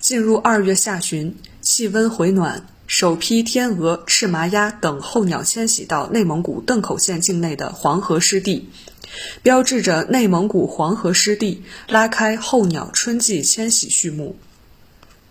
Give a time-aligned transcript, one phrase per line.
[0.00, 8.70] 进入二月下旬，气温回暖，首批天鹅、赤麻鸭等候鸟迁徙到内蒙古邓口县境内的黄河湿地，
[9.42, 14.36] 标志着内蒙古黄河湿地拉开候鸟春季迁徙序幕。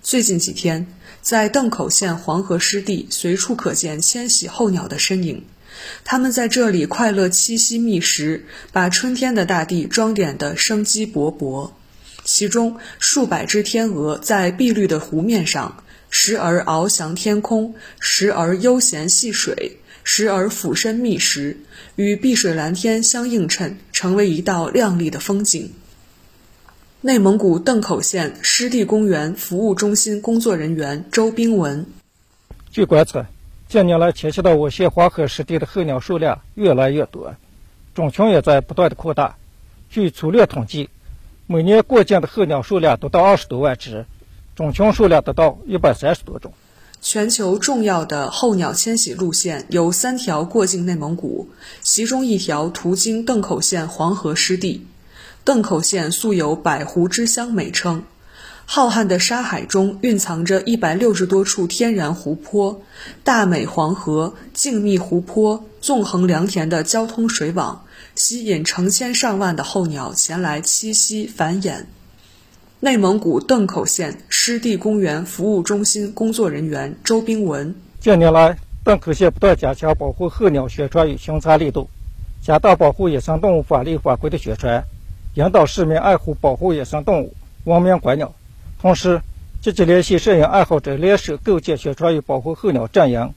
[0.04, 0.88] 最近几天，
[1.22, 5.46] 在邓口县黄河湿地，随处可见迁徙候鸟的身影。
[6.04, 11.72] 它们在这里快乐栖息觅食，把春天的大地装点得生机勃勃。
[12.28, 21.58] 其中数百只天鹅在碧绿的湖面上，时而翱翔天空，时而悠闲戏水，时而俯身觅食，
[21.96, 25.72] 与碧水蓝天相映衬，成为一道亮丽的风景。
[27.00, 31.86] 内蒙古邓口县湿地公园服务中心工作人员周冰文：
[32.70, 33.26] 据观测。
[33.70, 37.34] 近年来，迁徙到我县黄河湿地的候鸟数量越来越多，
[37.96, 39.38] 种群也在不断的扩大。
[39.90, 40.90] 据粗略统计，
[41.50, 44.06] 每年过境的候鸟数量达到二十多万只，
[44.54, 46.52] 种群数量达到一百三十多种。
[47.02, 51.48] 全球重要的候鸟迁徙路线有三条过境内蒙古，
[51.82, 54.86] 其中一条途经邓口县黄河湿地。
[55.46, 58.04] 邓口县素有“百湖之乡”美称。
[58.70, 62.82] 浩瀚的沙海中蕴藏着一百六十多处天然湖泊，
[63.24, 71.86] 大美黄河、静谧湖泊、纵横良田的交通水网，吸引成千上万的候鸟前来栖息繁衍。
[72.82, 81.90] 内蒙古邓口县湿地公园服务中心工作人员周冰文：近年来，邓口县不断加强保护候鸟宣传与巡查力度，
[82.44, 84.84] 加大保护野生动物法律法规的宣传，
[85.36, 88.34] 引导市民爱护保护野生动物，文明观鸟。
[88.80, 89.22] 同时，
[89.60, 93.34] 积极联系摄影爱好者联手构建宣传与保护候鸟阵营。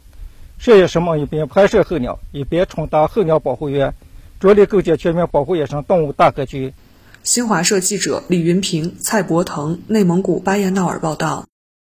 [0.59, 3.95] 摄影师们一边拍摄候鸟，一边充当候鸟保护员，
[4.39, 6.75] 着力构建全面保护野生动物大格局。
[7.23, 11.47] 新华社记者李云平、蔡博腾，内蒙古巴彦淖尔报道。